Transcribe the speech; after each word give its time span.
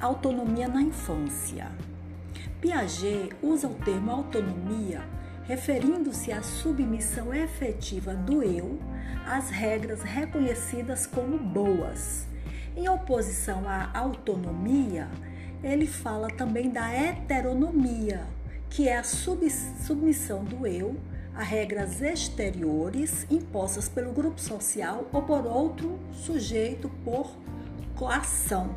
autonomia 0.00 0.68
na 0.68 0.82
infância. 0.82 1.70
Piaget 2.60 3.34
usa 3.42 3.68
o 3.68 3.74
termo 3.74 4.10
autonomia 4.10 5.02
referindo-se 5.44 6.32
à 6.32 6.42
submissão 6.42 7.34
efetiva 7.34 8.14
do 8.14 8.42
eu 8.42 8.78
às 9.26 9.50
regras 9.50 10.02
reconhecidas 10.02 11.06
como 11.06 11.38
boas. 11.38 12.26
Em 12.76 12.88
oposição 12.88 13.68
à 13.68 13.90
autonomia, 13.96 15.08
ele 15.62 15.86
fala 15.86 16.28
também 16.28 16.70
da 16.70 16.90
heteronomia, 16.90 18.26
que 18.68 18.88
é 18.88 18.96
a 18.96 19.04
submissão 19.04 20.44
do 20.44 20.66
eu 20.66 20.96
a 21.34 21.42
regras 21.42 22.00
exteriores 22.00 23.26
impostas 23.30 23.88
pelo 23.88 24.12
grupo 24.12 24.40
social 24.40 25.08
ou 25.12 25.22
por 25.22 25.44
outro 25.46 25.98
sujeito 26.12 26.88
por 27.04 27.30
coação. 27.96 28.76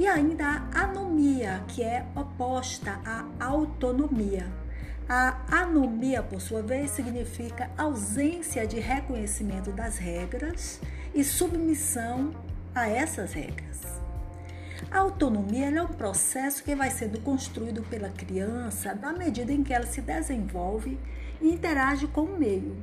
E 0.00 0.06
ainda 0.06 0.66
a 0.74 0.84
anomia, 0.84 1.62
que 1.68 1.82
é 1.82 2.06
oposta 2.16 2.98
à 3.04 3.26
autonomia. 3.38 4.50
A 5.06 5.60
anomia, 5.60 6.22
por 6.22 6.40
sua 6.40 6.62
vez, 6.62 6.92
significa 6.92 7.70
ausência 7.76 8.66
de 8.66 8.80
reconhecimento 8.80 9.70
das 9.70 9.98
regras 9.98 10.80
e 11.14 11.22
submissão 11.22 12.34
a 12.74 12.88
essas 12.88 13.34
regras. 13.34 14.00
A 14.90 15.00
autonomia 15.00 15.68
é 15.68 15.82
um 15.82 15.88
processo 15.88 16.64
que 16.64 16.74
vai 16.74 16.90
sendo 16.90 17.20
construído 17.20 17.82
pela 17.82 18.08
criança 18.08 18.94
na 18.94 19.12
medida 19.12 19.52
em 19.52 19.62
que 19.62 19.74
ela 19.74 19.84
se 19.84 20.00
desenvolve 20.00 20.98
e 21.42 21.50
interage 21.50 22.06
com 22.06 22.22
o 22.22 22.38
meio. 22.38 22.74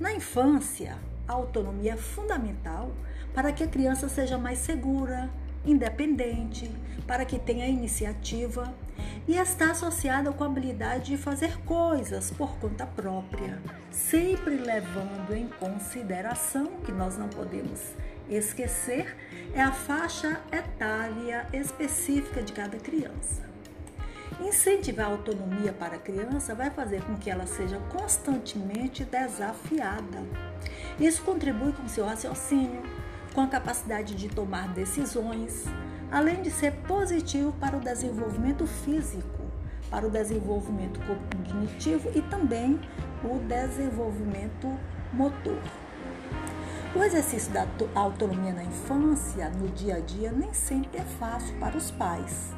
Na 0.00 0.14
infância, 0.14 0.96
a 1.28 1.34
autonomia 1.34 1.92
é 1.92 1.96
fundamental 1.98 2.90
para 3.34 3.52
que 3.52 3.62
a 3.62 3.68
criança 3.68 4.08
seja 4.08 4.38
mais 4.38 4.60
segura, 4.60 5.28
independente, 5.66 6.70
para 7.06 7.24
que 7.24 7.38
tenha 7.38 7.66
iniciativa 7.66 8.74
e 9.28 9.36
está 9.36 9.72
associada 9.72 10.32
com 10.32 10.44
a 10.44 10.46
habilidade 10.46 11.06
de 11.06 11.16
fazer 11.16 11.58
coisas 11.62 12.30
por 12.30 12.56
conta 12.58 12.86
própria, 12.86 13.58
sempre 13.90 14.56
levando 14.56 15.34
em 15.34 15.48
consideração 15.48 16.66
que 16.84 16.92
nós 16.92 17.16
não 17.16 17.28
podemos 17.28 17.80
esquecer 18.28 19.16
é 19.54 19.62
a 19.62 19.72
faixa 19.72 20.40
etária 20.50 21.46
específica 21.52 22.42
de 22.42 22.52
cada 22.52 22.76
criança. 22.78 23.46
Incentivar 24.40 25.06
a 25.06 25.10
autonomia 25.10 25.72
para 25.72 25.96
a 25.96 25.98
criança 25.98 26.54
vai 26.54 26.70
fazer 26.70 27.02
com 27.02 27.16
que 27.16 27.30
ela 27.30 27.46
seja 27.46 27.78
constantemente 27.90 29.04
desafiada. 29.04 30.22
Isso 31.00 31.22
contribui 31.22 31.72
com 31.72 31.88
seu 31.88 32.04
raciocínio, 32.04 32.82
com 33.36 33.42
a 33.42 33.46
capacidade 33.46 34.14
de 34.14 34.30
tomar 34.30 34.68
decisões, 34.68 35.66
além 36.10 36.40
de 36.40 36.50
ser 36.50 36.72
positivo 36.88 37.52
para 37.60 37.76
o 37.76 37.80
desenvolvimento 37.80 38.66
físico, 38.66 39.42
para 39.90 40.06
o 40.06 40.10
desenvolvimento 40.10 40.98
cognitivo 41.00 42.10
e 42.14 42.22
também 42.22 42.80
o 43.22 43.38
desenvolvimento 43.40 44.74
motor. 45.12 45.60
O 46.94 47.02
exercício 47.02 47.52
da 47.52 47.66
autonomia 47.94 48.54
na 48.54 48.64
infância, 48.64 49.50
no 49.50 49.68
dia 49.68 49.96
a 49.96 50.00
dia, 50.00 50.32
nem 50.32 50.54
sempre 50.54 50.98
é 50.98 51.04
fácil 51.04 51.54
para 51.58 51.76
os 51.76 51.90
pais. 51.90 52.54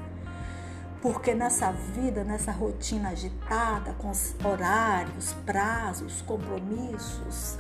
Porque 1.03 1.35
nessa 1.35 1.73
vida, 1.73 2.23
nessa 2.23 2.53
rotina 2.53 3.09
agitada, 3.09 3.95
com 3.95 4.11
os 4.11 4.37
horários, 4.45 5.33
prazos, 5.45 6.23
compromissos, 6.23 7.59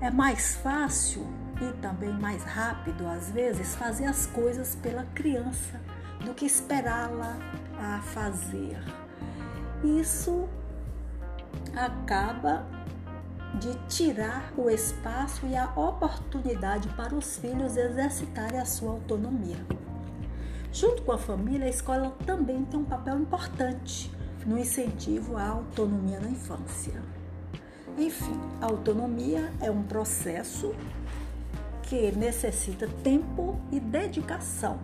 é 0.00 0.10
mais 0.10 0.56
fácil 0.56 1.24
e 1.60 1.72
também 1.80 2.12
mais 2.12 2.42
rápido, 2.44 3.06
às 3.06 3.30
vezes, 3.30 3.74
fazer 3.74 4.06
as 4.06 4.26
coisas 4.26 4.74
pela 4.76 5.04
criança 5.14 5.80
do 6.24 6.34
que 6.34 6.46
esperá-la 6.46 7.36
a 7.78 8.00
fazer. 8.00 8.78
Isso 9.84 10.48
acaba 11.76 12.66
de 13.54 13.74
tirar 13.88 14.52
o 14.56 14.68
espaço 14.68 15.46
e 15.46 15.56
a 15.56 15.70
oportunidade 15.74 16.88
para 16.90 17.14
os 17.14 17.36
filhos 17.38 17.76
exercitarem 17.76 18.60
a 18.60 18.64
sua 18.64 18.92
autonomia. 18.92 19.58
Junto 20.72 21.02
com 21.02 21.12
a 21.12 21.18
família, 21.18 21.66
a 21.66 21.70
escola 21.70 22.14
também 22.26 22.64
tem 22.64 22.78
um 22.78 22.84
papel 22.84 23.18
importante 23.18 24.12
no 24.46 24.58
incentivo 24.58 25.36
à 25.36 25.48
autonomia 25.48 26.20
na 26.20 26.28
infância. 26.28 27.02
Enfim, 27.96 28.38
a 28.60 28.66
autonomia 28.66 29.52
é 29.60 29.70
um 29.70 29.82
processo 29.82 30.74
que 31.88 32.12
necessita 32.12 32.86
tempo 33.02 33.58
e 33.72 33.80
dedicação. 33.80 34.78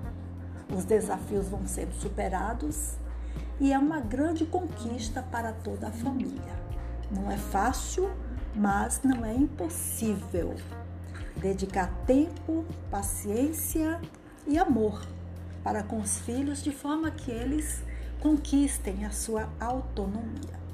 Os 0.74 0.86
desafios 0.86 1.46
vão 1.48 1.66
sendo 1.66 1.92
superados 2.00 2.94
e 3.60 3.74
é 3.74 3.78
uma 3.78 4.00
grande 4.00 4.46
conquista 4.46 5.22
para 5.22 5.52
toda 5.52 5.88
a 5.88 5.92
família. 5.92 6.64
Não 7.10 7.30
é 7.30 7.36
fácil, 7.36 8.10
mas 8.54 9.02
não 9.04 9.22
é 9.22 9.34
impossível. 9.34 10.54
Dedicar 11.36 11.92
tempo, 12.06 12.64
paciência 12.90 14.00
e 14.46 14.56
amor 14.56 15.06
para 15.62 15.82
com 15.82 15.98
os 15.98 16.18
filhos 16.20 16.62
de 16.62 16.70
forma 16.70 17.10
que 17.10 17.30
eles 17.30 17.82
conquistem 18.20 19.04
a 19.04 19.10
sua 19.10 19.48
autonomia. 19.60 20.64